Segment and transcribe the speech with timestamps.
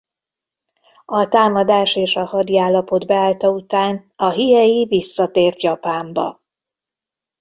[1.05, 6.41] A támadás és a hadiállapot beállta után a Hiei visszatért Japánba.